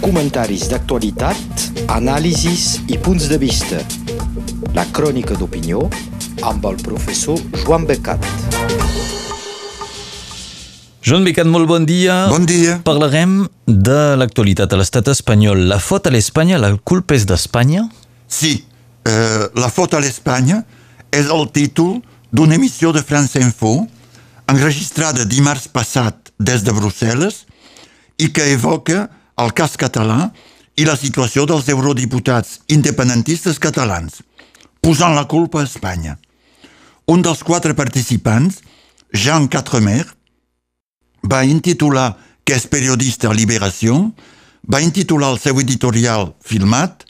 Comentaris 0.00 0.68
d'actualitat, 0.70 1.64
anàlisis 1.92 2.80
i 2.88 2.98
punts 3.02 3.28
de 3.30 3.38
vista. 3.40 3.80
La 4.76 4.84
crònica 4.96 5.36
d'opinió 5.38 5.82
amb 6.46 6.64
el 6.70 6.78
professor 6.82 7.40
Joan 7.64 7.86
Becat. 7.88 8.22
Joan 11.06 11.26
Becat, 11.26 11.46
molt 11.46 11.68
bon 11.70 11.86
dia. 11.86 12.26
Bon 12.32 12.46
dia. 12.46 12.78
Parlarem 12.86 13.44
de 13.66 14.00
l'actualitat 14.18 14.72
a 14.72 14.78
l'estat 14.80 15.10
espanyol. 15.12 15.66
La 15.70 15.78
faute 15.78 16.10
a 16.10 16.14
l'Espanya, 16.14 16.58
la 16.58 16.72
culpa 16.82 17.14
és 17.14 17.26
d'Espanya? 17.28 17.86
Sí, 18.26 18.64
eh, 19.06 19.46
La 19.54 19.68
faute 19.70 19.96
a 19.96 20.00
l'Espanya 20.00 20.64
és 21.10 21.28
el 21.30 21.50
títol 21.52 22.00
d'una 22.32 22.56
emissió 22.56 22.92
de 22.92 23.02
France 23.02 23.38
Info 23.40 23.86
enregistrada 24.48 25.24
dimarts 25.24 25.68
passat 25.68 26.32
des 26.38 26.62
de 26.62 26.72
Brussel·les 26.74 27.44
i 28.18 28.30
que 28.32 28.52
evoca 28.52 29.06
el 29.36 29.52
cas 29.52 29.76
català 29.76 30.30
i 30.76 30.84
la 30.84 30.96
situació 30.96 31.46
dels 31.48 31.68
eurodiputats 31.72 32.60
independentistes 32.72 33.58
catalans, 33.58 34.22
posant 34.80 35.16
la 35.16 35.26
culpa 35.28 35.62
a 35.62 35.68
Espanya. 35.68 36.16
Un 37.06 37.22
dels 37.22 37.42
quatre 37.46 37.74
participants, 37.74 38.60
Jean 39.12 39.48
Quatremer, 39.48 40.04
va 41.24 41.44
intitular, 41.44 42.16
que 42.44 42.54
és 42.54 42.66
periodista 42.70 43.30
a 43.30 43.34
Liberació, 43.34 44.12
va 44.66 44.82
intitular 44.82 45.32
el 45.32 45.40
seu 45.42 45.58
editorial 45.62 46.32
filmat 46.42 47.06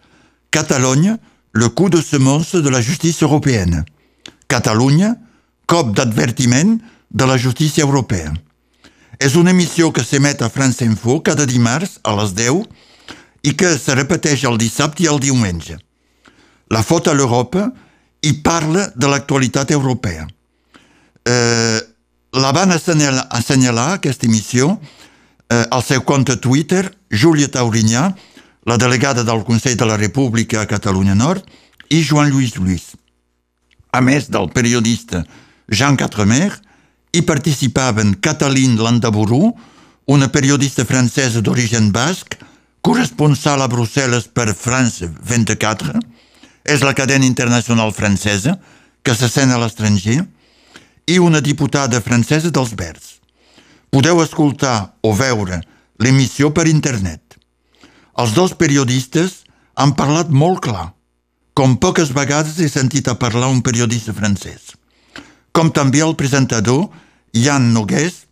Catalunya, 0.50 1.18
le 1.52 1.68
coup 1.68 1.90
de 1.90 2.00
semonce 2.00 2.62
de 2.62 2.70
la 2.70 2.80
justícia 2.80 3.26
européenne. 3.26 3.84
Catalunya, 4.48 5.16
cop 5.66 5.90
d'advertiment 5.96 6.78
de 7.10 7.26
la 7.26 7.36
justícia 7.36 7.84
europea. 7.84 8.32
És 9.18 9.36
una 9.36 9.52
emissió 9.54 9.92
que 9.92 10.04
s'emet 10.04 10.42
a 10.42 10.50
France 10.52 10.84
Info 10.84 11.20
cada 11.24 11.46
dimarts 11.48 11.98
a 12.04 12.12
les 12.18 12.34
10 12.36 12.66
i 13.48 13.54
que 13.56 13.76
se 13.78 13.94
repeteix 13.94 14.44
el 14.44 14.58
dissabte 14.60 15.04
i 15.04 15.10
el 15.10 15.20
diumenge. 15.22 15.78
La 16.70 16.82
fota 16.82 17.12
a 17.12 17.16
l'Europa 17.16 17.70
i 18.26 18.32
parla 18.42 18.88
de 18.94 19.08
l'actualitat 19.08 19.70
europea. 19.70 20.26
Eh, 21.26 21.80
la 22.36 22.52
van 22.52 22.74
assenyalar, 22.74 23.26
assenyalar 23.30 23.92
aquesta 23.94 24.26
emissió 24.26 24.74
eh, 25.48 25.64
al 25.70 25.82
seu 25.82 26.02
compte 26.02 26.36
Twitter 26.42 26.84
Júlia 27.10 27.48
Taurinyà, 27.48 28.10
la 28.66 28.76
delegada 28.76 29.22
del 29.24 29.44
Consell 29.46 29.78
de 29.78 29.86
la 29.86 29.96
República 29.96 30.60
a 30.60 30.66
Catalunya 30.66 31.14
Nord, 31.14 31.46
i 31.88 32.02
Joan 32.02 32.32
Lluís 32.32 32.56
Lluís. 32.56 32.94
A 33.94 34.02
més 34.02 34.26
del 34.28 34.50
periodista 34.50 35.22
Jean 35.70 35.96
Quatremer, 35.96 36.50
hi 37.16 37.22
participaven 37.22 38.18
Cataline 38.20 38.76
Landaburu, 38.82 39.54
una 40.04 40.28
periodista 40.28 40.84
francesa 40.84 41.40
d'origen 41.40 41.88
basc, 41.90 42.34
corresponsal 42.84 43.62
a 43.64 43.68
Brussel·les 43.72 44.26
per 44.28 44.52
France 44.52 45.08
24, 45.24 45.96
és 46.68 46.82
la 46.84 46.92
cadena 46.92 47.24
internacional 47.24 47.94
francesa, 47.96 48.58
que 49.00 49.14
s'assena 49.16 49.56
a 49.56 49.62
l'estranger, 49.62 50.18
i 51.08 51.16
una 51.22 51.40
diputada 51.40 52.02
francesa 52.04 52.50
dels 52.52 52.74
Verds. 52.76 53.16
Podeu 53.88 54.20
escoltar 54.20 54.98
o 55.00 55.14
veure 55.16 55.62
l'emissió 56.02 56.52
per 56.52 56.66
internet. 56.68 57.38
Els 58.20 58.36
dos 58.36 58.52
periodistes 58.60 59.46
han 59.74 59.96
parlat 59.96 60.28
molt 60.28 60.60
clar, 60.68 60.90
com 61.56 61.78
poques 61.80 62.12
vegades 62.12 62.60
he 62.60 62.68
sentit 62.68 63.08
a 63.08 63.16
parlar 63.16 63.48
un 63.48 63.64
periodista 63.64 64.12
francès, 64.12 64.74
com 65.56 65.72
també 65.72 66.04
el 66.04 66.12
presentador 66.20 66.90
Jan 67.36 67.72
Nogués, 67.72 68.24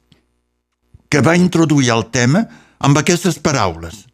que 1.09 1.21
va 1.21 1.37
introduir 1.37 1.93
el 1.95 2.07
tema 2.11 2.47
amb 2.79 2.99
aquestes 2.99 3.39
paraules. 3.39 4.05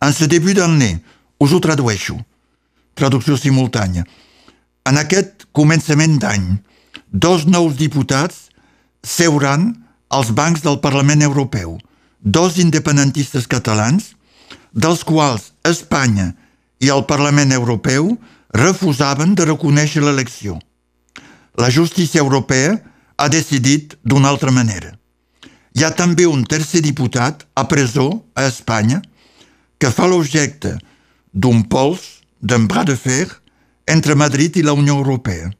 En 0.00 0.12
ce 0.12 0.26
début 0.26 0.54
d'année, 0.54 0.98
us 1.40 1.52
ho 1.52 1.60
tradueixo, 1.60 2.16
traducció 2.94 3.36
simultània. 3.36 4.04
En 4.88 4.98
aquest 4.98 5.46
començament 5.52 6.18
d'any, 6.22 6.56
dos 7.12 7.46
nous 7.46 7.76
diputats 7.76 8.48
seuran 9.04 9.72
als 10.08 10.32
bancs 10.34 10.64
del 10.64 10.80
Parlament 10.80 11.22
Europeu, 11.22 11.78
dos 12.20 12.58
independentistes 12.58 13.46
catalans, 13.46 14.14
dels 14.72 15.04
quals 15.04 15.52
Espanya 15.66 16.32
i 16.80 16.90
el 16.90 17.04
Parlament 17.06 17.52
Europeu 17.52 18.14
refusaven 18.54 19.34
de 19.34 19.46
reconèixer 19.48 20.02
l'elecció. 20.02 20.58
La 21.58 21.70
justícia 21.70 22.22
europea 22.22 22.78
ha 23.18 23.28
decidit 23.28 23.98
d'una 24.02 24.30
altra 24.30 24.50
manera. 24.54 24.94
Hi 25.74 25.84
ha 25.84 25.90
també 25.94 26.26
un 26.26 26.44
tercer 26.46 26.80
diputat 26.82 27.44
a 27.54 27.66
presó 27.70 28.08
a 28.34 28.46
Espanya 28.46 29.02
que 29.78 29.90
fa 29.94 30.06
l'objecte 30.06 30.76
d'un 31.32 31.64
pols, 31.70 32.22
d'un 32.40 32.66
bras 32.70 32.86
de 32.86 32.96
fer, 32.96 33.26
entre 33.86 34.14
Madrid 34.14 34.56
i 34.56 34.62
la 34.62 34.72
Unió 34.72 34.96
Europea. 34.96 35.50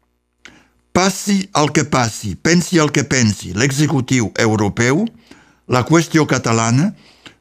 Passi 0.93 1.49
el 1.55 1.71
que 1.75 1.85
passi, 1.85 2.35
pensi 2.35 2.79
el 2.79 2.91
que 2.91 3.05
pensi 3.05 3.53
l'executiu 3.55 4.33
europeu, 4.39 5.05
la 5.69 5.85
qüestió 5.87 6.27
catalana 6.27 6.93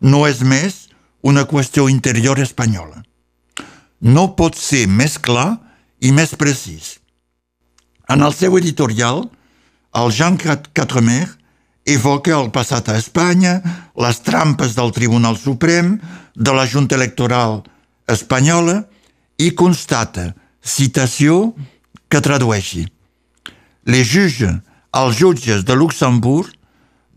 no 0.01 0.25
és 0.27 0.43
més 0.43 0.87
una 1.21 1.47
qüestió 1.49 1.87
interior 1.89 2.39
espanyola. 2.39 3.01
No 4.01 4.35
pot 4.37 4.57
ser 4.57 4.85
més 4.87 5.17
clar 5.17 5.57
i 5.99 6.11
més 6.13 6.35
precís. 6.37 6.97
En 8.07 8.21
el 8.21 8.33
seu 8.37 8.57
editorial, 8.59 9.25
el 9.97 10.11
Jean 10.11 10.37
Quatremer 10.37 11.25
evoca 11.85 12.35
el 12.35 12.51
passat 12.51 12.89
a 12.91 12.97
Espanya, 12.99 13.61
les 13.95 14.19
trampes 14.21 14.75
del 14.77 14.91
Tribunal 14.93 15.37
Suprem, 15.39 15.97
de 16.35 16.53
la 16.53 16.67
Junta 16.67 16.95
Electoral 16.95 17.63
espanyola 18.07 18.83
i 19.41 19.51
constata, 19.57 20.33
citació 20.61 21.55
que 22.11 22.21
tradueixi. 22.21 22.85
Les 23.87 24.05
juges, 24.07 24.59
els 24.93 25.17
jutges 25.17 25.63
de 25.65 25.75
Luxemburg 25.75 26.53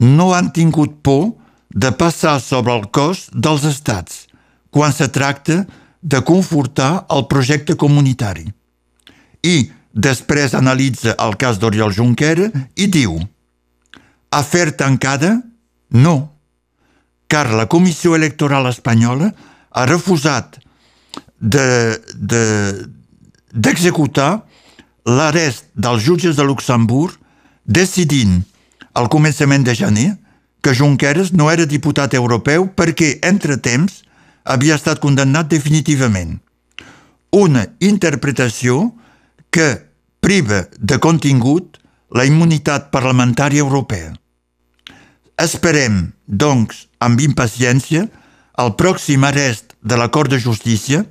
no 0.00 0.32
han 0.34 0.50
tingut 0.54 1.00
por 1.04 1.34
de 1.70 1.92
passar 1.92 2.38
sobre 2.40 2.74
el 2.78 2.88
cos 2.90 3.28
dels 3.34 3.66
estats 3.68 4.26
quan 4.70 4.94
se 4.94 5.08
tracta 5.08 5.64
de 6.00 6.22
confortar 6.24 7.06
el 7.10 7.26
projecte 7.26 7.76
comunitari. 7.76 8.46
I 9.42 9.70
després 9.92 10.54
analitza 10.54 11.14
el 11.18 11.36
cas 11.36 11.58
d'Oriol 11.58 11.92
Junquera 11.94 12.50
i 12.76 12.86
diu 12.86 13.18
Afer 14.30 14.70
tancada? 14.78 15.42
No, 15.90 16.30
car 17.26 17.50
la 17.50 17.66
Comissió 17.66 18.14
Electoral 18.14 18.66
Espanyola 18.70 19.34
ha 19.70 19.86
refusat 19.90 20.60
d'executar 21.40 24.36
de, 24.36 24.42
de, 24.42 24.46
l'arrest 25.16 25.64
dels 25.74 26.04
jutges 26.04 26.36
de 26.36 26.44
Luxemburg 26.46 27.18
decidint 27.64 28.44
al 28.94 29.08
començament 29.10 29.64
de 29.66 29.74
gener 29.74 30.14
que 30.62 30.74
Junqueras 30.74 31.32
no 31.32 31.50
era 31.50 31.66
diputat 31.66 32.14
europeu 32.14 32.68
perquè, 32.76 33.18
entre 33.24 33.56
temps, 33.56 34.04
havia 34.44 34.74
estat 34.76 35.00
condemnat 35.00 35.48
definitivament. 35.50 36.38
Una 37.32 37.66
interpretació 37.80 38.92
que 39.50 39.68
priva 40.20 40.64
de 40.78 40.98
contingut 40.98 41.78
la 42.14 42.24
immunitat 42.26 42.90
parlamentària 42.94 43.62
europea. 43.62 44.14
Esperem, 45.40 46.10
doncs, 46.26 46.86
amb 47.00 47.20
impaciència, 47.24 48.06
el 48.60 48.74
pròxim 48.76 49.24
arrest 49.24 49.74
de 49.80 49.96
la 49.96 50.10
Cort 50.12 50.30
de 50.30 50.38
Justícia 50.38 51.04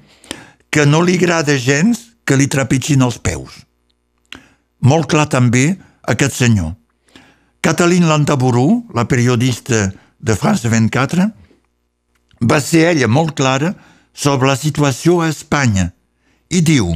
que 0.69 0.85
no 0.85 1.01
li 1.01 1.17
agrada 1.17 1.57
gens 1.57 2.09
que 2.23 2.37
li 2.37 2.47
trepitgin 2.47 3.01
els 3.01 3.17
peus. 3.17 3.63
Molt 4.85 5.09
clar 5.09 5.25
també 5.33 5.79
aquest 6.07 6.37
senyor. 6.37 6.75
Cataline 7.65 8.07
Lantaburu, 8.07 8.85
la 8.95 9.07
periodista 9.09 9.89
de 10.19 10.35
France 10.35 10.69
24, 10.69 11.25
va 12.39 12.59
ser 12.63 12.85
ella 12.93 13.09
molt 13.11 13.33
clara 13.35 13.73
sobre 14.13 14.47
la 14.47 14.55
situació 14.55 15.19
a 15.23 15.29
Espanya 15.33 15.89
i 16.49 16.61
diu 16.61 16.93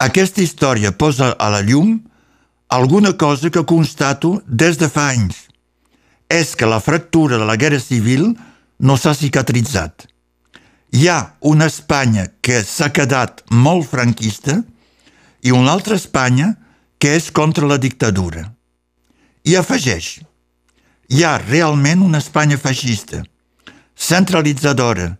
aquesta 0.00 0.40
història 0.40 0.94
posa 0.96 1.34
a 1.36 1.50
la 1.52 1.60
llum 1.60 1.98
alguna 2.72 3.12
cosa 3.20 3.50
que 3.50 3.64
constato 3.68 4.40
des 4.46 4.78
de 4.80 4.88
fa 4.88 5.10
anys. 5.12 5.48
És 6.30 6.54
que 6.56 6.66
la 6.66 6.80
fractura 6.80 7.36
de 7.36 7.44
la 7.44 7.56
guerra 7.60 7.80
civil 7.80 8.30
no 8.78 8.96
s'ha 8.96 9.12
cicatritzat. 9.14 10.06
Hi 10.96 11.08
ha 11.08 11.18
una 11.40 11.66
Espanya 11.68 12.30
que 12.40 12.62
s'ha 12.64 12.88
quedat 12.94 13.42
molt 13.50 13.90
franquista 13.90 14.62
i 15.42 15.52
una 15.52 15.74
altra 15.76 15.98
Espanya 16.00 16.54
que 16.98 17.12
és 17.16 17.30
contra 17.30 17.68
la 17.68 17.78
dictadura. 17.78 18.46
I 19.44 19.56
afegeix, 19.60 20.20
hi 21.12 21.24
ha 21.24 21.36
realment 21.42 22.06
una 22.06 22.22
Espanya 22.24 22.56
feixista, 22.56 23.20
centralitzadora, 23.96 25.18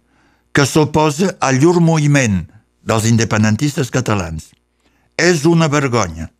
que 0.52 0.64
s'oposa 0.66 1.34
a 1.38 1.52
llur 1.52 1.80
moviment 1.80 2.40
dels 2.82 3.06
independentistes 3.06 3.92
catalans. 3.92 4.50
És 5.20 5.44
una 5.44 5.68
vergonya. 5.68 6.30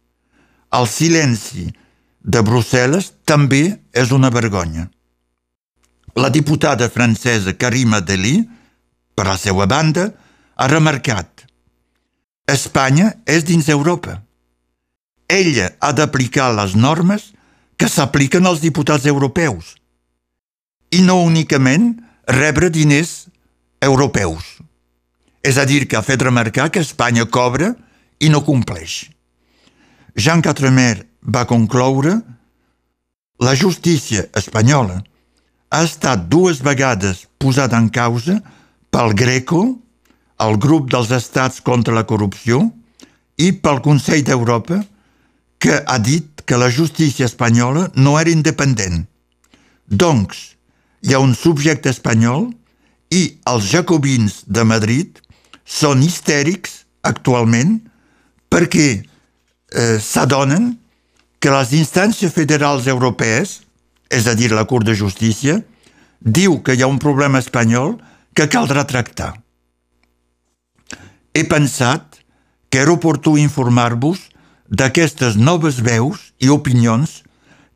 El 0.73 0.87
silenci 0.89 1.67
de 2.21 2.41
Brussel·les 2.47 3.11
també 3.29 3.65
és 3.93 4.13
una 4.17 4.31
vergonya. 4.33 4.87
La 6.17 6.31
diputada 6.33 6.89
francesa 6.89 7.55
Karima 7.57 8.01
Deli, 8.01 8.41
per 9.15 9.27
la 9.29 9.37
seva 9.39 9.67
banda, 9.69 10.09
ha 10.57 10.69
remarcat 10.69 11.45
Espanya 12.51 13.13
és 13.27 13.45
dins 13.47 13.69
Europa. 13.69 14.17
Ella 15.31 15.71
ha 15.79 15.93
d'aplicar 15.95 16.49
les 16.57 16.75
normes 16.75 17.31
que 17.79 17.89
s'apliquen 17.89 18.47
als 18.47 18.63
diputats 18.65 19.07
europeus 19.07 19.77
i 20.91 21.05
no 21.07 21.21
únicament 21.23 21.93
rebre 22.27 22.71
diners 22.75 23.29
europeus. 23.81 24.59
És 25.47 25.57
a 25.57 25.65
dir, 25.65 25.87
que 25.87 25.97
ha 25.97 26.03
fet 26.03 26.21
remarcar 26.27 26.69
que 26.75 26.83
Espanya 26.83 27.29
cobra 27.31 27.71
i 28.21 28.29
no 28.29 28.43
compleix. 28.45 29.09
Jean 30.17 30.43
Quatremer 30.45 31.07
va 31.23 31.47
concloure 31.49 32.19
la 33.41 33.55
justícia 33.57 34.27
espanyola 34.37 34.99
ha 35.71 35.83
estat 35.87 36.27
dues 36.29 36.61
vegades 36.61 37.25
posada 37.39 37.79
en 37.79 37.89
causa 37.89 38.41
pel 38.91 39.15
Greco, 39.15 39.63
el 40.45 40.59
grup 40.59 40.91
dels 40.93 41.13
estats 41.15 41.63
contra 41.65 41.95
la 41.95 42.05
corrupció, 42.05 42.67
i 43.39 43.53
pel 43.53 43.81
Consell 43.81 44.25
d'Europa, 44.27 44.83
que 45.61 45.79
ha 45.87 45.99
dit 45.99 46.43
que 46.45 46.59
la 46.61 46.69
justícia 46.69 47.25
espanyola 47.25 47.87
no 47.95 48.19
era 48.21 48.33
independent. 48.33 49.07
Doncs, 49.87 50.57
hi 51.01 51.15
ha 51.15 51.23
un 51.23 51.33
subjecte 51.35 51.89
espanyol 51.89 52.51
i 53.15 53.23
els 53.49 53.71
jacobins 53.73 54.43
de 54.47 54.65
Madrid 54.69 55.21
són 55.65 56.03
histèrics 56.05 56.83
actualment 57.07 57.79
perquè 58.51 58.89
eh, 59.01 59.99
s'adonen 60.03 60.75
que 61.41 61.53
les 61.55 61.73
instàncies 61.73 62.33
federals 62.35 62.87
europees, 62.91 63.61
és 64.11 64.27
a 64.27 64.35
dir, 64.37 64.51
la 64.53 64.67
Cort 64.69 64.85
de 64.87 64.95
Justícia, 64.99 65.61
diu 66.21 66.59
que 66.63 66.75
hi 66.77 66.83
ha 66.83 66.91
un 66.91 66.99
problema 67.01 67.41
espanyol 67.41 67.97
que 68.37 68.51
caldrà 68.51 68.85
tractar. 68.85 69.33
He 71.33 71.47
pensat 71.49 72.21
que 72.69 72.83
era 72.83 72.93
oportú 72.93 73.37
informar-vos 73.39 74.29
d'aquestes 74.69 75.39
noves 75.39 75.81
veus 75.83 76.31
i 76.39 76.51
opinions 76.51 77.23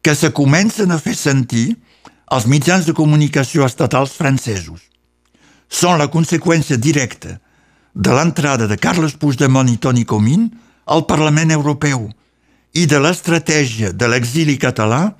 que 0.02 0.14
se 0.14 0.30
comencen 0.36 0.92
a 0.92 1.00
fer 1.00 1.14
sentir 1.16 1.78
als 2.26 2.46
mitjans 2.46 2.86
de 2.86 2.94
comunicació 2.94 3.64
estatals 3.64 4.12
francesos. 4.18 4.82
Són 5.68 5.98
la 5.98 6.10
conseqüència 6.12 6.76
directa 6.76 7.38
de 7.94 8.12
l'entrada 8.14 8.68
de 8.70 8.76
Carles 8.76 9.16
Puigdemont 9.18 9.70
i 9.70 9.78
Toni 9.78 10.04
Comín 10.04 10.50
al 10.84 11.04
Parlament 11.08 11.52
Europeu 11.54 12.08
i 12.74 12.86
de 12.90 12.98
l'estratègia 13.00 13.92
de 13.92 14.08
l'exili 14.10 14.56
català 14.58 15.14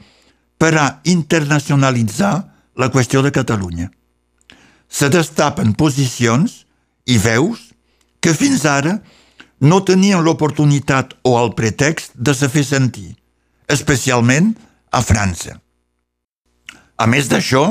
per 0.58 0.72
a 0.78 0.86
internacionalitzar 1.04 2.34
la 2.76 2.90
qüestió 2.90 3.22
de 3.22 3.30
Catalunya. 3.34 3.90
Se 4.88 5.08
destapen 5.10 5.74
posicions 5.74 6.64
i 7.06 7.18
veus 7.18 7.70
que 8.20 8.34
fins 8.34 8.64
ara 8.66 8.98
no 9.60 9.82
tenien 9.84 10.22
l'oportunitat 10.24 11.14
o 11.22 11.36
el 11.40 11.54
pretext 11.56 12.14
de 12.14 12.34
se 12.34 12.48
fer 12.48 12.64
sentir, 12.66 13.14
especialment 13.68 14.54
a 14.90 15.00
França. 15.02 15.58
A 16.96 17.06
més 17.10 17.30
d'això, 17.30 17.64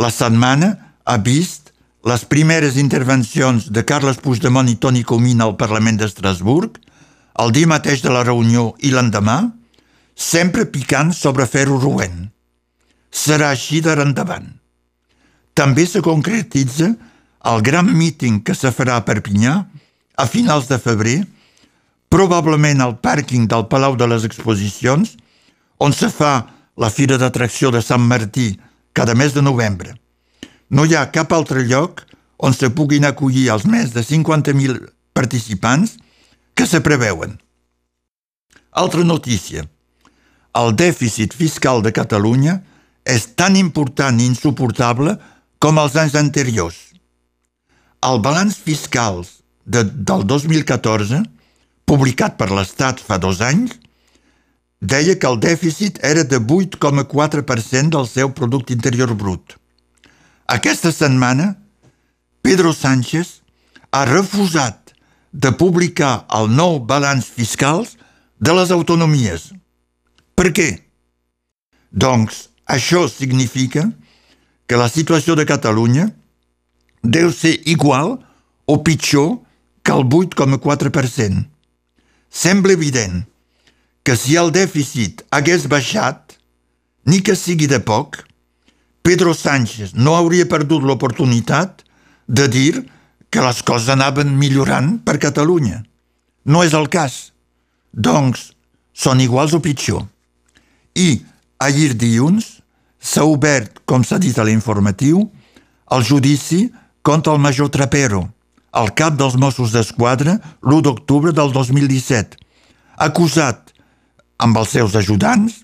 la 0.00 0.10
setmana 0.10 0.74
ha 1.04 1.16
vist 1.18 1.72
les 2.04 2.24
primeres 2.28 2.76
intervencions 2.76 3.70
de 3.72 3.84
Carles 3.86 4.18
Puigdemont 4.20 4.68
i 4.68 4.76
Toni 4.76 5.04
Comín 5.04 5.40
al 5.40 5.56
Parlament 5.56 6.00
d'Estrasburg, 6.00 6.76
el 7.42 7.52
dia 7.54 7.70
mateix 7.70 8.02
de 8.04 8.12
la 8.14 8.22
reunió 8.26 8.72
i 8.82 8.92
l'endemà, 8.94 9.38
sempre 10.14 10.66
picant 10.70 11.12
sobre 11.14 11.46
ferro 11.50 11.80
roent. 11.82 12.28
Serà 13.10 13.50
així 13.54 13.80
d'ara 13.82 14.06
endavant. 14.06 14.46
També 15.54 15.86
se 15.86 16.02
concretitza 16.02 16.92
el 17.50 17.62
gran 17.62 17.90
míting 17.94 18.40
que 18.42 18.54
se 18.54 18.70
farà 18.74 18.98
a 18.98 19.04
Perpinyà 19.06 19.54
a 20.16 20.26
finals 20.30 20.68
de 20.70 20.78
febrer, 20.78 21.20
probablement 22.10 22.80
al 22.80 22.96
pàrquing 23.02 23.48
del 23.50 23.66
Palau 23.70 23.96
de 23.98 24.06
les 24.06 24.24
Exposicions, 24.26 25.16
on 25.78 25.92
se 25.92 26.08
fa 26.10 26.46
la 26.78 26.90
Fira 26.90 27.18
d'Atracció 27.18 27.70
de 27.74 27.82
Sant 27.82 28.02
Martí 28.02 28.54
cada 28.94 29.14
mes 29.14 29.34
de 29.34 29.42
novembre. 29.42 29.94
No 30.70 30.86
hi 30.86 30.94
ha 30.94 31.10
cap 31.10 31.34
altre 31.34 31.66
lloc 31.66 32.04
on 32.38 32.54
se 32.54 32.70
puguin 32.70 33.04
acollir 33.06 33.48
els 33.50 33.66
més 33.66 33.92
de 33.94 34.02
50.000 34.02 34.78
participants 35.14 35.98
que 36.54 36.66
se 36.66 36.80
preveuen. 36.80 37.38
Altra 38.70 39.04
notícia. 39.04 39.66
El 40.54 40.74
dèficit 40.78 41.34
fiscal 41.34 41.82
de 41.82 41.92
Catalunya 41.94 42.60
és 43.04 43.26
tan 43.34 43.56
important 43.58 44.18
i 44.20 44.26
insuportable 44.30 45.16
com 45.58 45.78
els 45.82 45.96
anys 45.98 46.14
anteriors. 46.18 46.76
El 48.04 48.20
balanç 48.22 48.58
fiscal 48.60 49.24
de, 49.64 49.82
del 49.82 50.26
2014, 50.28 51.22
publicat 51.88 52.36
per 52.38 52.50
l'Estat 52.52 53.00
fa 53.02 53.18
dos 53.18 53.40
anys, 53.44 53.74
deia 54.80 55.16
que 55.16 55.28
el 55.28 55.40
dèficit 55.40 55.98
era 56.04 56.24
de 56.28 56.38
8,4% 56.38 57.94
del 57.96 58.08
seu 58.08 58.32
producte 58.36 58.76
interior 58.76 59.14
brut. 59.14 59.56
Aquesta 60.46 60.92
setmana, 60.92 61.54
Pedro 62.44 62.74
Sánchez 62.76 63.40
ha 63.90 64.04
refusat 64.04 64.83
de 65.34 65.50
publicar 65.58 66.24
el 66.38 66.48
nou 66.54 66.78
balanç 66.78 67.26
fiscal 67.26 67.82
de 68.38 68.54
les 68.54 68.70
autonomies. 68.70 69.50
Per 70.38 70.52
què? 70.54 70.68
Doncs 71.90 72.48
això 72.70 73.04
significa 73.10 73.88
que 74.66 74.78
la 74.78 74.88
situació 74.88 75.34
de 75.34 75.46
Catalunya 75.46 76.08
deu 77.02 77.32
ser 77.34 77.58
igual 77.68 78.16
o 78.66 78.78
pitjor 78.86 79.42
que 79.82 79.92
el 79.92 80.06
8,4%. 80.06 81.44
Sembla 82.30 82.72
evident 82.72 83.24
que 84.02 84.16
si 84.16 84.38
el 84.40 84.50
dèficit 84.54 85.22
hagués 85.30 85.66
baixat, 85.68 86.38
ni 87.04 87.20
que 87.20 87.36
sigui 87.36 87.68
de 87.68 87.80
poc, 87.84 88.22
Pedro 89.04 89.34
Sánchez 89.36 89.92
no 89.94 90.16
hauria 90.16 90.48
perdut 90.48 90.82
l'oportunitat 90.82 91.84
de 92.26 92.48
dir 92.48 92.72
que 93.34 93.42
les 93.42 93.62
coses 93.66 93.90
anaven 93.90 94.36
millorant 94.38 94.92
per 95.02 95.18
Catalunya. 95.18 95.80
No 96.46 96.62
és 96.62 96.74
el 96.78 96.86
cas. 96.86 97.32
Doncs 97.90 98.52
són 98.94 99.22
iguals 99.24 99.56
o 99.56 99.60
pitjor. 99.64 100.04
I 100.94 101.24
ahir 101.58 101.96
dilluns 101.98 102.60
s'ha 103.02 103.24
obert, 103.26 103.80
com 103.90 104.06
s'ha 104.06 104.20
dit 104.22 104.38
a 104.38 104.46
l'informatiu, 104.46 105.24
el 105.90 106.06
judici 106.06 106.68
contra 107.02 107.34
el 107.34 107.42
major 107.42 107.72
Trapero, 107.74 108.22
el 108.70 108.94
cap 108.94 109.18
dels 109.18 109.34
Mossos 109.34 109.74
d'Esquadra, 109.74 110.38
l'1 110.62 110.86
d'octubre 110.86 111.34
del 111.34 111.50
2017, 111.52 112.38
acusat, 113.02 113.74
amb 114.38 114.62
els 114.62 114.78
seus 114.78 114.94
ajudants, 114.94 115.58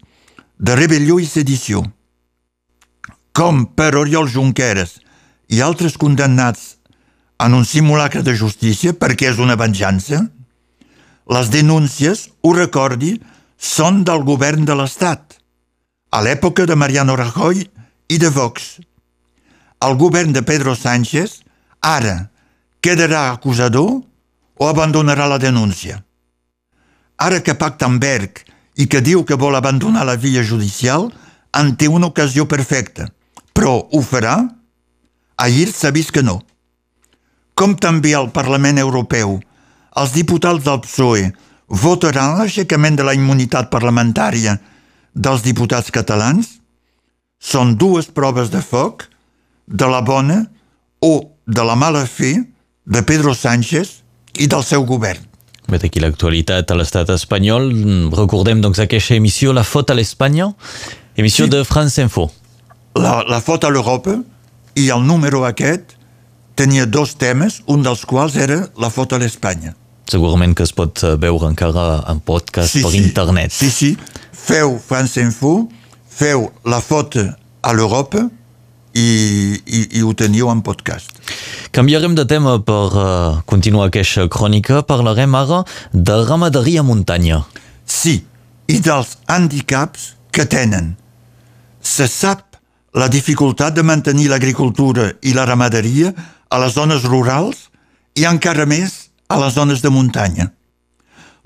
de 0.58 0.74
rebel·lió 0.74 1.22
i 1.22 1.30
sedició 1.30 1.86
com 3.32 3.62
per 3.78 3.94
Oriol 3.96 4.28
Junqueras 4.28 4.98
i 5.48 5.62
altres 5.64 5.96
condemnats 5.96 6.79
en 7.40 7.54
un 7.56 7.64
simulacre 7.64 8.22
de 8.22 8.34
justícia 8.36 8.92
perquè 8.96 9.30
és 9.32 9.40
una 9.40 9.56
venjança, 9.56 10.24
les 11.30 11.50
denúncies, 11.52 12.28
ho 12.42 12.52
recordi, 12.56 13.14
són 13.56 14.02
del 14.04 14.24
govern 14.26 14.66
de 14.68 14.76
l'Estat, 14.76 15.36
a 16.10 16.20
l'època 16.24 16.66
de 16.66 16.76
Mariano 16.76 17.16
Rajoy 17.16 17.62
i 18.10 18.18
de 18.18 18.30
Vox. 18.34 18.80
El 19.80 19.96
govern 20.00 20.34
de 20.34 20.42
Pedro 20.42 20.74
Sánchez 20.74 21.40
ara 21.80 22.30
quedarà 22.82 23.30
acusador 23.30 24.00
o 24.60 24.68
abandonarà 24.68 25.28
la 25.30 25.38
denúncia. 25.38 26.02
Ara 27.16 27.40
que 27.44 27.54
pacta 27.54 27.86
amb 27.86 28.00
Berg 28.02 28.42
i 28.76 28.88
que 28.88 29.00
diu 29.04 29.24
que 29.24 29.38
vol 29.38 29.56
abandonar 29.56 30.04
la 30.08 30.16
via 30.16 30.42
judicial, 30.42 31.10
en 31.56 31.74
té 31.76 31.88
una 31.88 32.10
ocasió 32.10 32.46
perfecta– 32.48 33.08
però 33.60 33.76
ho 33.92 34.00
farà? 34.00 34.38
Ahir 35.36 35.68
s'ha 35.68 35.90
vist 35.92 36.14
que 36.16 36.22
no. 36.24 36.38
Com 37.54 37.76
també 37.76 38.14
al 38.16 38.30
Parlament 38.34 38.80
Europeu, 38.80 39.38
els 40.00 40.12
diputats 40.14 40.64
del 40.64 40.80
PSOE 40.84 41.30
votaran 41.82 42.38
l'aixecament 42.38 42.96
de 42.98 43.06
la 43.06 43.14
immunitat 43.14 43.70
parlamentària 43.70 44.56
dels 45.14 45.44
diputats 45.46 45.90
catalans? 45.94 46.58
Són 47.40 47.76
dues 47.80 48.10
proves 48.12 48.50
de 48.52 48.62
foc 48.62 49.06
de 49.66 49.88
la 49.88 50.00
bona 50.04 50.44
o 51.00 51.30
de 51.46 51.64
la 51.64 51.76
mala 51.76 52.04
fe 52.06 52.34
de 52.84 53.02
Pedro 53.06 53.34
Sánchez 53.34 54.00
i 54.38 54.46
del 54.46 54.64
seu 54.64 54.84
govern. 54.84 55.22
Vet 55.70 55.86
aquí 55.86 56.02
l'actualitat 56.02 56.70
a 56.70 56.76
l'estat 56.76 57.12
espanyol. 57.14 57.70
Recordem 58.16 58.60
doncs 58.60 58.82
aquesta 58.82 59.14
emissió 59.14 59.54
La 59.54 59.64
Fota 59.64 59.94
a 59.94 59.98
l'Espanya, 59.98 60.50
emissió 61.16 61.46
sí. 61.46 61.54
de 61.54 61.64
France 61.64 62.02
Info 62.02 62.30
la, 62.94 63.24
la 63.26 63.40
foto 63.40 63.66
a 63.66 63.70
l'Europa 63.70 64.18
i 64.74 64.88
el 64.90 65.06
número 65.06 65.44
aquest 65.46 65.96
tenia 66.60 66.84
dos 66.84 67.14
temes, 67.16 67.62
un 67.72 67.80
dels 67.80 68.02
quals 68.04 68.36
era 68.36 68.66
la 68.76 68.90
foto 68.92 69.16
a 69.16 69.20
l'Espanya. 69.22 69.72
Segurament 70.10 70.52
que 70.56 70.66
es 70.66 70.74
pot 70.76 71.00
eh, 71.06 71.14
veure 71.20 71.48
encara 71.48 72.02
en 72.10 72.20
podcast 72.20 72.74
sí, 72.74 72.82
per 72.84 72.90
sí. 72.92 73.00
internet. 73.00 73.54
Sí, 73.54 73.70
sí. 73.72 73.94
Feu 74.36 74.74
France 74.84 75.22
Info, 75.22 75.70
feu 76.04 76.50
la 76.68 76.80
foto 76.84 77.22
a 77.62 77.72
l'Europa 77.72 78.26
i, 78.92 79.08
i, 79.64 79.80
i 80.00 80.02
ho 80.04 80.12
teniu 80.18 80.50
en 80.52 80.60
podcast. 80.66 81.14
Canviarem 81.72 82.16
de 82.18 82.26
tema 82.28 82.58
per 82.66 82.88
uh, 82.90 83.38
continuar 83.48 83.86
aquesta 83.88 84.26
crònica. 84.28 84.82
Parlarem 84.88 85.36
ara 85.38 85.62
de 85.94 86.16
ramaderia 86.26 86.82
muntanya. 86.84 87.44
Sí, 87.86 88.18
i 88.68 88.80
dels 88.84 89.14
handicaps 89.30 90.10
que 90.34 90.44
tenen. 90.50 90.92
Se 91.80 92.10
sap 92.10 92.58
la 92.98 93.08
dificultat 93.08 93.72
de 93.78 93.86
mantenir 93.86 94.28
l'agricultura 94.28 95.12
i 95.22 95.32
la 95.36 95.46
ramaderia 95.48 96.12
a 96.50 96.58
les 96.58 96.74
zones 96.74 97.06
rurals 97.06 97.68
i 98.18 98.26
encara 98.26 98.66
més 98.66 99.10
a 99.30 99.38
les 99.40 99.54
zones 99.54 99.82
de 99.82 99.90
muntanya. 99.94 100.50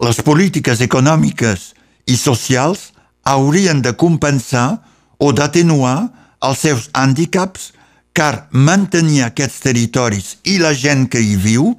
Les 0.01 0.19
polítiques 0.25 0.81
econòmiques 0.81 1.73
i 2.11 2.17
socials 2.17 2.91
haurien 3.25 3.81
de 3.85 3.95
compensar 3.97 4.81
o 5.21 5.31
d'atenuar 5.33 6.11
els 6.45 6.65
seus 6.67 6.89
hàndicaps 6.93 7.73
car 8.15 8.49
mantenir 8.51 9.25
aquests 9.27 9.61
territoris 9.65 10.37
i 10.45 10.59
la 10.63 10.75
gent 10.75 11.09
que 11.11 11.21
hi 11.21 11.37
viu 11.37 11.73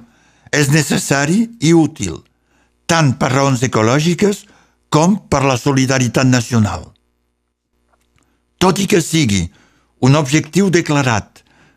és 0.52 0.70
necessari 0.72 1.46
i 1.60 1.72
útil, 1.74 2.18
tant 2.86 3.14
per 3.18 3.32
raons 3.32 3.62
ecològiques 3.66 4.44
com 4.92 5.18
per 5.28 5.42
la 5.44 5.56
solidaritat 5.60 6.28
nacional. 6.28 6.92
Tot 8.58 8.78
i 8.80 8.86
que 8.88 9.02
sigui 9.04 9.42
un 10.06 10.16
objectiu 10.16 10.70
declarat 10.70 11.35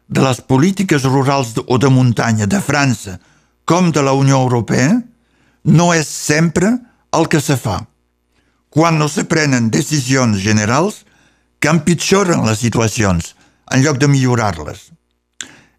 de 0.09 0.21
les 0.25 0.41
polítiques 0.41 1.05
rurals 1.05 1.53
o 1.67 1.77
de 1.77 1.89
muntanya 1.93 2.47
de 2.49 2.59
França 2.61 3.19
com 3.69 3.91
de 3.93 4.01
la 4.01 4.15
Unió 4.17 4.39
Europea, 4.41 4.95
no 5.63 5.91
és 5.93 6.07
sempre 6.09 6.71
el 7.13 7.27
que 7.29 7.41
se 7.41 7.57
fa. 7.57 7.83
Quan 8.73 8.97
no 8.97 9.07
se 9.09 9.25
prenen 9.29 9.69
decisions 9.69 10.41
generals 10.41 11.03
que 11.61 11.69
empitjoren 11.69 12.41
les 12.47 12.61
situacions 12.63 13.35
en 13.69 13.83
lloc 13.85 13.99
de 14.01 14.09
millorar-les. 14.09 14.89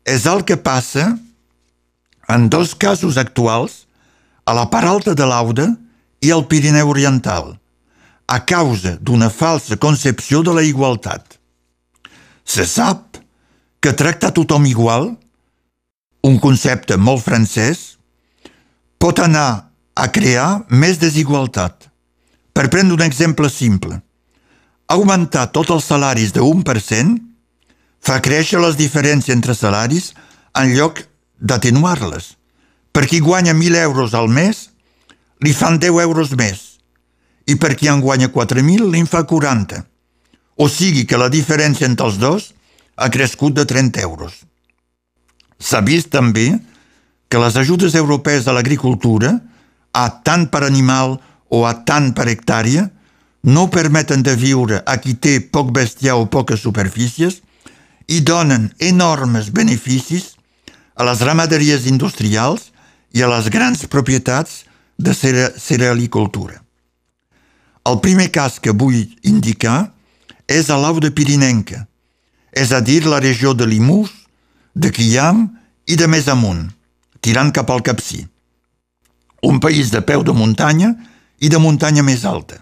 És 0.07 0.27
el 0.31 0.45
que 0.47 0.57
passa 0.57 1.17
en 2.31 2.47
dos 2.49 2.77
casos 2.79 3.19
actuals 3.19 3.87
a 4.47 4.55
la 4.55 4.69
part 4.71 4.87
alta 4.87 5.17
de 5.19 5.27
l'Auda 5.27 5.67
i 6.23 6.31
al 6.31 6.47
Pirineu 6.47 6.93
Oriental, 6.93 7.57
a 8.31 8.39
causa 8.47 8.95
d'una 9.01 9.31
falsa 9.31 9.77
concepció 9.77 10.45
de 10.47 10.55
la 10.55 10.63
igualtat. 10.63 11.39
Se 12.45 12.67
sap 12.67 13.19
que 13.81 13.93
tractar 13.97 14.33
tothom 14.37 14.67
igual, 14.69 15.15
un 16.23 16.37
concepte 16.39 16.99
molt 17.01 17.25
francès, 17.25 17.97
pot 19.01 19.19
anar 19.25 19.73
a 19.97 20.09
crear 20.13 20.67
més 20.69 21.01
desigualtat. 21.01 21.89
Per 22.53 22.69
prendre 22.69 22.95
un 22.95 23.05
exemple 23.05 23.49
simple, 23.49 24.03
augmentar 24.91 25.49
tots 25.55 25.73
els 25.73 25.87
salaris 25.89 26.35
de 26.37 26.45
1% 26.45 27.17
fa 28.05 28.21
créixer 28.21 28.61
les 28.61 28.77
diferències 28.77 29.33
entre 29.33 29.57
salaris 29.57 30.13
en 30.57 30.75
lloc 30.77 31.01
d'atenuar-les. 31.41 32.35
Per 32.93 33.07
qui 33.07 33.21
guanya 33.25 33.55
1.000 33.55 33.81
euros 33.87 34.15
al 34.19 34.29
mes, 34.29 34.69
li 35.41 35.55
fan 35.57 35.79
10 35.81 36.03
euros 36.05 36.35
més, 36.37 36.81
i 37.47 37.57
per 37.57 37.77
qui 37.79 37.89
en 37.89 38.03
guanya 38.05 38.29
4.000 38.29 38.91
li 38.93 39.05
fa 39.09 39.25
40. 39.25 39.85
O 40.61 40.69
sigui 40.69 41.07
que 41.09 41.17
la 41.17 41.31
diferència 41.33 41.89
entre 41.89 42.11
els 42.11 42.19
dos 42.21 42.51
ha 43.00 43.09
crescut 43.09 43.54
de 43.57 43.64
30 43.64 44.00
euros. 44.04 44.45
S'ha 45.59 45.80
vist 45.80 46.11
també 46.12 46.52
que 47.33 47.40
les 47.40 47.57
ajudes 47.57 47.95
europees 47.97 48.47
a 48.47 48.52
l'agricultura, 48.52 49.38
a 49.92 50.07
tant 50.25 50.47
per 50.52 50.64
animal 50.66 51.16
o 51.49 51.64
a 51.64 51.73
tant 51.88 52.12
per 52.12 52.28
hectàrea, 52.28 52.90
no 53.42 53.71
permeten 53.73 54.23
de 54.23 54.37
viure 54.37 54.83
a 54.85 54.99
qui 55.00 55.16
té 55.16 55.38
poc 55.40 55.73
bestiar 55.73 56.19
o 56.21 56.28
poques 56.28 56.61
superfícies 56.61 57.40
i 58.07 58.21
donen 58.21 58.69
enormes 58.78 59.49
beneficis 59.49 60.35
a 60.95 61.07
les 61.09 61.25
ramaderies 61.25 61.88
industrials 61.88 62.69
i 63.16 63.25
a 63.25 63.30
les 63.33 63.49
grans 63.49 63.87
propietats 63.88 64.66
de 65.00 65.16
cerealicultura. 65.16 66.61
El 67.88 68.02
primer 68.04 68.28
cas 68.28 68.61
que 68.61 68.76
vull 68.76 69.07
indicar 69.25 69.88
és 70.45 70.69
a 70.69 70.76
l'Au 70.76 71.00
de 71.00 71.09
Pirinenca, 71.14 71.87
és 72.52 72.73
a 72.73 72.80
dir, 72.80 73.04
la 73.07 73.21
regió 73.21 73.54
de 73.54 73.66
Limús, 73.66 74.11
de 74.75 74.90
Quillam 74.90 75.49
i 75.87 75.97
de 75.97 76.07
més 76.07 76.28
amunt, 76.28 76.69
tirant 77.21 77.52
cap 77.52 77.71
al 77.71 77.83
Capcí. 77.83 78.25
Un 79.42 79.61
país 79.61 79.90
de 79.90 80.02
peu 80.02 80.23
de 80.23 80.33
muntanya 80.37 80.95
i 81.40 81.49
de 81.49 81.59
muntanya 81.59 82.02
més 82.07 82.25
alta 82.25 82.61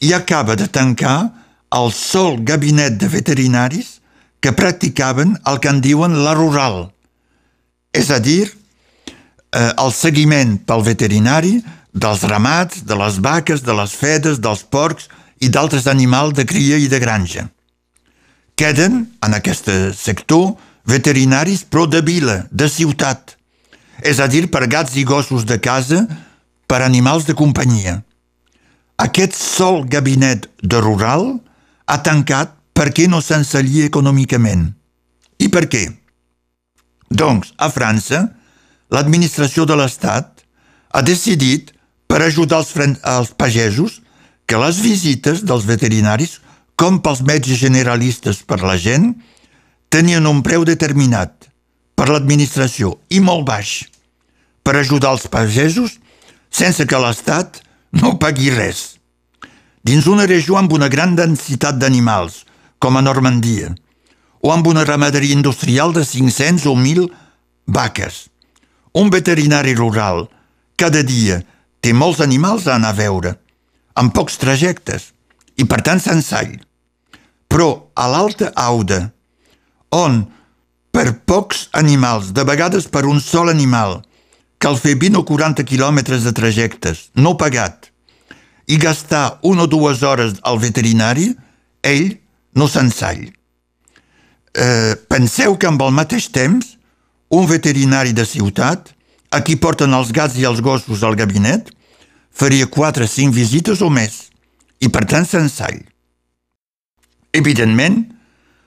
i 0.00 0.12
acaba 0.12 0.56
de 0.56 0.68
tancar 0.68 1.32
el 1.72 1.92
sol 1.92 2.38
gabinet 2.44 2.98
de 3.00 3.08
veterinaris 3.08 4.00
que 4.40 4.52
practicaven 4.52 5.36
el 5.46 5.58
que 5.60 5.72
en 5.72 5.80
diuen 5.80 6.18
la 6.24 6.34
rural, 6.36 6.92
és 7.92 8.10
a 8.10 8.20
dir, 8.20 8.52
eh, 9.52 9.72
el 9.72 9.92
seguiment 9.92 10.58
pel 10.66 10.84
veterinari 10.84 11.62
dels 11.92 12.22
ramats, 12.28 12.84
de 12.84 12.94
les 12.94 13.18
vaques, 13.18 13.62
de 13.62 13.72
les 13.72 13.92
fedes, 13.96 14.38
dels 14.38 14.62
porcs 14.62 15.08
i 15.40 15.48
d'altres 15.48 15.86
animals 15.86 16.36
de 16.36 16.44
cria 16.44 16.76
i 16.76 16.88
de 16.88 17.00
granja. 17.00 17.48
Queden, 18.56 19.02
en 19.20 19.34
aquest 19.36 19.68
sector, 19.92 20.54
veterinaris 20.88 21.66
però 21.68 21.84
de 21.84 22.00
vila, 22.00 22.46
de 22.50 22.68
ciutat, 22.72 23.34
és 24.00 24.16
a 24.20 24.28
dir, 24.32 24.46
per 24.48 24.64
gats 24.64 24.96
i 24.96 25.04
gossos 25.04 25.44
de 25.44 25.58
casa, 25.60 26.06
per 26.66 26.80
animals 26.80 27.26
de 27.28 27.36
companyia. 27.36 28.00
Aquest 28.96 29.36
sol 29.36 29.84
gabinet 29.92 30.48
de 30.62 30.80
rural 30.80 31.34
ha 31.84 31.98
tancat 32.00 32.54
perquè 32.72 33.06
no 33.12 33.20
s'ensallia 33.20 33.90
econòmicament. 33.90 34.70
I 35.36 35.50
per 35.52 35.66
què? 35.68 35.84
Doncs, 37.12 37.52
a 37.60 37.68
França, 37.70 38.24
l'administració 38.88 39.68
de 39.68 39.76
l'Estat 39.76 40.42
ha 40.96 41.02
decidit, 41.04 41.74
per 42.08 42.22
ajudar 42.22 42.62
els, 42.62 42.72
els 43.04 43.32
pagesos, 43.36 44.00
que 44.46 44.58
les 44.62 44.80
visites 44.80 45.44
dels 45.44 45.68
veterinaris, 45.68 46.38
com 46.76 47.00
pels 47.00 47.22
metges 47.24 47.60
generalistes 47.60 48.42
per 48.44 48.60
la 48.62 48.76
gent, 48.76 49.14
tenien 49.88 50.26
un 50.28 50.42
preu 50.44 50.64
determinat 50.68 51.48
per 51.96 52.10
l'administració 52.10 52.98
i 53.08 53.22
molt 53.24 53.46
baix 53.48 53.78
per 54.66 54.76
ajudar 54.76 55.14
els 55.16 55.26
pagesos 55.32 55.96
sense 56.52 56.84
que 56.88 57.00
l'Estat 57.00 57.62
no 57.96 58.16
pagui 58.20 58.50
res. 58.52 58.96
Dins 59.86 60.08
una 60.10 60.26
regió 60.26 60.58
amb 60.58 60.72
una 60.74 60.88
gran 60.92 61.14
densitat 61.16 61.78
d'animals, 61.78 62.44
com 62.82 62.98
a 62.98 63.02
Normandia, 63.04 63.70
o 64.42 64.52
amb 64.52 64.66
una 64.66 64.84
ramaderia 64.84 65.36
industrial 65.36 65.94
de 65.94 66.04
500 66.04 66.66
o 66.66 66.74
1.000 66.74 67.06
vaques. 67.66 68.26
Un 68.92 69.10
veterinari 69.10 69.74
rural 69.78 70.26
cada 70.76 71.02
dia 71.02 71.40
té 71.80 71.92
molts 71.96 72.20
animals 72.20 72.66
a 72.66 72.76
anar 72.76 72.92
a 72.92 72.98
veure, 72.98 73.36
amb 73.94 74.12
pocs 74.12 74.36
trajectes, 74.42 75.12
i 75.56 75.64
per 75.64 75.82
tant 75.82 76.00
s'ensall. 76.02 76.54
Però 77.48 77.68
a 77.94 78.06
l'Alta 78.10 78.52
Auda, 78.54 79.00
on 79.94 80.24
per 80.92 81.12
pocs 81.28 81.66
animals, 81.76 82.32
de 82.32 82.44
vegades 82.48 82.88
per 82.88 83.04
un 83.04 83.20
sol 83.20 83.50
animal, 83.52 84.00
cal 84.58 84.78
fer 84.80 84.96
20 84.96 85.20
o 85.20 85.24
40 85.28 85.64
quilòmetres 85.68 86.24
de 86.24 86.32
trajectes, 86.36 87.10
no 87.14 87.36
pagat, 87.36 87.90
i 88.66 88.78
gastar 88.80 89.38
una 89.46 89.66
o 89.66 89.70
dues 89.70 90.02
hores 90.02 90.38
al 90.42 90.58
veterinari, 90.62 91.30
ell 91.84 92.16
no 92.56 92.68
s'ensall. 92.68 93.26
Eh, 94.56 94.94
penseu 95.12 95.58
que 95.60 95.68
amb 95.68 95.84
el 95.84 95.92
mateix 95.92 96.30
temps, 96.32 96.74
un 97.28 97.44
veterinari 97.46 98.16
de 98.16 98.24
ciutat, 98.24 98.88
a 99.30 99.42
qui 99.44 99.58
porten 99.60 99.92
els 99.92 100.12
gats 100.16 100.38
i 100.40 100.46
els 100.48 100.62
gossos 100.64 101.04
al 101.04 101.18
gabinet, 101.18 101.68
faria 102.32 102.66
4 102.66 103.04
o 103.04 103.10
5 103.10 103.36
visites 103.36 103.82
o 103.84 103.90
més, 103.92 104.30
i 104.80 104.90
per 104.92 105.04
tant 105.08 105.26
s'ensall. 105.28 105.80
Evidentment, 107.36 108.02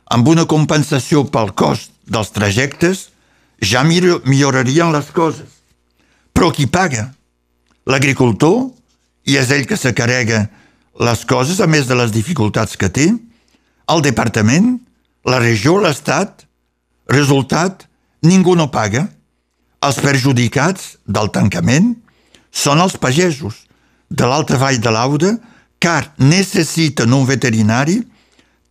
amb 0.10 0.28
una 0.30 0.48
compensació 0.50 1.26
pel 1.30 1.54
cost 1.58 1.94
dels 2.10 2.32
trajectes, 2.34 3.10
ja 3.62 3.84
millorarien 3.84 4.94
les 4.94 5.10
coses. 5.14 5.60
Però 6.34 6.52
qui 6.56 6.68
paga? 6.68 7.10
L'agricultor? 7.90 8.70
I 9.30 9.38
és 9.38 9.52
ell 9.54 9.68
que 9.70 9.78
se 9.78 9.94
carrega 9.94 10.48
les 11.00 11.26
coses, 11.26 11.60
a 11.60 11.68
més 11.68 11.88
de 11.88 11.98
les 11.98 12.12
dificultats 12.12 12.78
que 12.80 12.90
té? 12.90 13.10
El 13.90 14.02
departament? 14.06 14.78
La 15.26 15.40
regió? 15.42 15.78
L'Estat? 15.82 16.46
Resultat? 17.12 17.86
Ningú 18.26 18.56
no 18.56 18.70
paga. 18.72 19.08
Els 19.86 20.00
perjudicats 20.04 20.98
del 21.08 21.30
tancament 21.32 21.94
són 22.52 22.82
els 22.84 22.98
pagesos 23.00 23.64
de 24.10 24.28
l'alta 24.28 24.58
vall 24.60 24.80
de 24.82 24.92
l'Auda, 24.92 25.36
car 25.80 26.14
necessiten 26.18 27.14
un 27.16 27.26
veterinari 27.28 28.02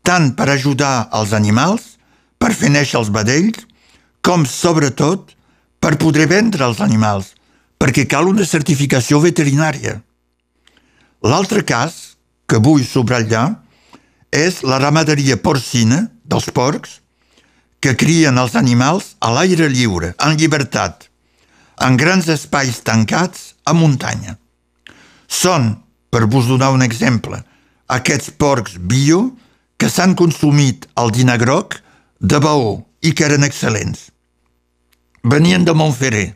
tant 0.09 0.31
per 0.37 0.49
ajudar 0.49 1.09
els 1.13 1.35
animals, 1.37 1.97
per 2.39 2.55
fer 2.57 2.71
néixer 2.73 3.01
els 3.01 3.11
vedells, 3.13 3.65
com, 4.25 4.47
sobretot, 4.47 5.35
per 5.81 5.99
poder 6.01 6.29
vendre 6.31 6.65
els 6.65 6.81
animals, 6.85 7.35
perquè 7.79 8.07
cal 8.09 8.29
una 8.31 8.47
certificació 8.49 9.21
veterinària. 9.21 9.99
L'altre 11.25 11.65
cas 11.67 12.17
que 12.49 12.61
vull 12.63 12.87
subratllar 12.87 13.59
és 14.33 14.63
la 14.65 14.79
ramaderia 14.81 15.37
porcina 15.37 16.07
dels 16.25 16.49
porcs, 16.55 17.01
que 17.81 17.95
crien 17.95 18.39
els 18.41 18.57
animals 18.59 19.15
a 19.21 19.31
l'aire 19.35 19.69
lliure, 19.71 20.15
en 20.19 20.37
llibertat, 20.39 21.07
en 21.85 21.97
grans 22.01 22.27
espais 22.33 22.81
tancats 22.83 23.53
a 23.65 23.75
muntanya. 23.77 24.35
Són, 25.29 25.77
per 26.11 26.27
vos 26.27 26.49
donar 26.49 26.71
un 26.75 26.83
exemple, 26.83 27.41
aquests 27.87 28.33
porcs 28.37 28.79
bio 28.79 29.37
que 29.79 29.89
s'han 29.89 30.17
consumit 30.19 30.89
al 30.95 31.13
dinar 31.15 31.39
groc 31.39 31.79
de 32.21 32.41
Baó 32.43 32.83
i 33.01 33.15
que 33.15 33.29
eren 33.29 33.47
excel·lents. 33.47 34.09
Venien 35.23 35.65
de 35.65 35.75
Montferrer 35.75 36.33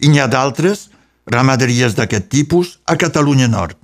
i 0.00 0.08
n'hi 0.08 0.20
ha 0.20 0.30
d'altres 0.30 0.88
ramaderies 1.30 1.94
d'aquest 1.98 2.30
tipus 2.32 2.78
a 2.86 2.96
Catalunya 2.96 3.48
Nord. 3.48 3.76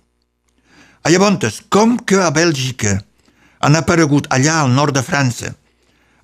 A 1.04 1.12
llavors, 1.12 1.60
com 1.68 1.98
que 1.98 2.18
a 2.18 2.32
Bèlgica 2.34 2.96
han 3.60 3.76
aparegut 3.78 4.26
allà 4.32 4.60
al 4.62 4.72
nord 4.74 4.96
de 4.96 5.04
França 5.06 5.52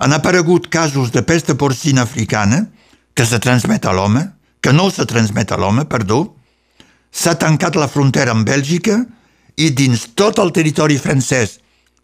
han 0.02 0.12
aparegut 0.16 0.66
casos 0.66 1.12
de 1.14 1.22
pesta 1.22 1.54
porcina 1.54 2.02
africana 2.02 2.64
que 3.14 3.24
se 3.24 3.38
transmet 3.38 3.84
a 3.86 3.92
l'home, 3.94 4.24
que 4.60 4.72
no 4.74 4.88
se 4.90 5.06
transmet 5.06 5.52
a 5.52 5.58
l'home, 5.60 5.84
perdó, 5.86 6.34
s'ha 7.12 7.34
tancat 7.38 7.76
la 7.76 7.88
frontera 7.88 8.32
amb 8.32 8.48
Bèlgica 8.48 9.02
i 9.60 9.70
dins 9.76 10.08
tot 10.16 10.40
el 10.40 10.52
territori 10.56 10.96
francès 10.98 11.58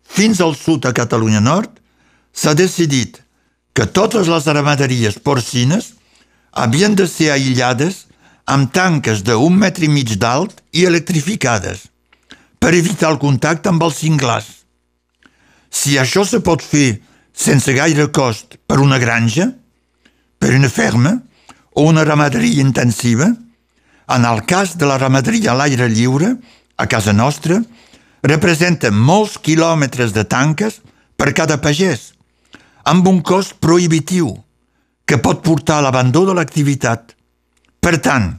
fins 0.09 0.41
al 0.45 0.55
sud 0.57 0.85
a 0.85 0.93
Catalunya 0.97 1.41
Nord 1.41 1.81
s'ha 2.33 2.55
decidit 2.55 3.23
que 3.73 3.87
totes 3.87 4.29
les 4.29 4.47
ramaderies 4.47 5.19
porcines 5.25 5.95
havien 6.53 6.95
de 6.99 7.07
ser 7.07 7.31
aïllades 7.33 8.05
amb 8.49 8.73
tanques 8.73 9.23
d'un 9.23 9.55
metre 9.55 9.85
i 9.87 9.93
mig 9.93 10.17
d'alt 10.21 10.63
i 10.73 10.85
electrificades 10.89 11.85
per 12.59 12.75
evitar 12.75 13.13
el 13.13 13.21
contacte 13.23 13.71
amb 13.71 13.85
els 13.87 14.01
cinglars. 14.03 14.49
Si 15.71 15.99
això 16.01 16.25
se 16.27 16.41
pot 16.41 16.65
fer 16.65 16.99
sense 17.37 17.73
gaire 17.77 18.09
cost 18.11 18.57
per 18.67 18.81
una 18.83 18.99
granja, 18.99 19.51
per 20.41 20.55
una 20.57 20.71
ferma 20.73 21.15
o 21.77 21.85
una 21.87 22.05
ramaderia 22.09 22.65
intensiva, 22.65 23.29
en 24.09 24.25
el 24.25 24.45
cas 24.49 24.77
de 24.79 24.87
la 24.89 24.99
ramaderia 24.99 25.53
a 25.53 25.59
l'aire 25.59 25.89
lliure, 25.93 26.35
a 26.77 26.87
casa 26.87 27.13
nostra, 27.13 27.61
representa 28.23 28.91
molts 28.91 29.37
quilòmetres 29.39 30.15
de 30.17 30.25
tanques 30.25 30.81
per 31.19 31.35
cada 31.37 31.59
pagès, 31.61 32.13
amb 32.85 33.07
un 33.09 33.21
cost 33.23 33.59
prohibitiu 33.61 34.33
que 35.09 35.19
pot 35.21 35.43
portar 35.45 35.79
a 35.79 35.87
l'abandó 35.87 36.25
de 36.29 36.35
l'activitat. 36.37 37.15
Per 37.81 37.97
tant, 38.05 38.33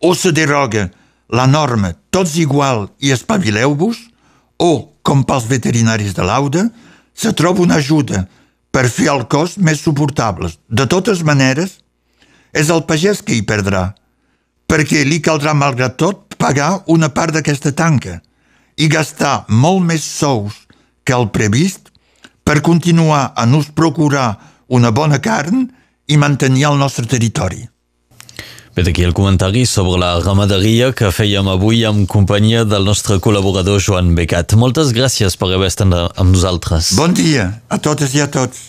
o 0.00 0.14
se 0.14 0.32
deroga 0.32 0.88
la 1.28 1.46
norma 1.46 1.92
tots 2.10 2.36
igual 2.38 2.88
i 2.98 3.12
espavileu-vos, 3.14 3.98
o, 4.58 4.90
com 5.02 5.22
pels 5.24 5.46
veterinaris 5.46 6.14
de 6.16 6.24
l'Auda, 6.26 6.66
se 7.14 7.32
troba 7.32 7.62
una 7.62 7.78
ajuda 7.78 8.26
per 8.74 8.88
fer 8.90 9.08
el 9.12 9.24
cost 9.30 9.58
més 9.58 9.80
suportables. 9.82 10.58
De 10.68 10.86
totes 10.86 11.22
maneres, 11.26 11.78
és 12.52 12.70
el 12.74 12.84
pagès 12.88 13.22
que 13.22 13.36
hi 13.36 13.44
perdrà, 13.46 13.92
perquè 14.68 15.04
li 15.08 15.18
caldrà, 15.24 15.54
malgrat 15.56 15.96
tot, 15.98 16.36
pagar 16.38 16.84
una 16.86 17.08
part 17.10 17.34
d'aquesta 17.34 17.72
tanca 17.74 18.20
i 18.78 18.86
gastar 18.88 19.48
molt 19.48 19.82
més 19.82 20.04
sous 20.04 20.54
que 21.02 21.16
el 21.16 21.30
previst 21.34 21.88
per 22.44 22.60
continuar 22.62 23.32
a 23.34 23.46
nos 23.46 23.72
procurar 23.74 24.36
una 24.68 24.92
bona 24.92 25.18
carn 25.24 25.66
i 26.06 26.16
mantenir 26.16 26.68
el 26.70 26.78
nostre 26.78 27.08
territori. 27.08 27.66
Bé, 28.76 28.84
d'aquí 28.86 29.02
el 29.02 29.14
comentari 29.16 29.64
sobre 29.66 29.98
la 29.98 30.12
ramaderia 30.22 30.92
que 30.94 31.10
fèiem 31.10 31.48
avui 31.50 31.82
amb 31.88 32.06
companyia 32.06 32.62
del 32.68 32.86
nostre 32.86 33.18
col·laborador 33.24 33.82
Joan 33.82 34.12
Becat. 34.14 34.54
Moltes 34.54 34.94
gràcies 34.94 35.34
per 35.34 35.50
haver 35.50 35.72
estat 35.72 35.96
amb 35.98 36.30
nosaltres. 36.30 36.92
Bon 37.00 37.16
dia 37.16 37.50
a 37.68 37.80
totes 37.82 38.14
i 38.14 38.22
a 38.22 38.30
tots. 38.30 38.68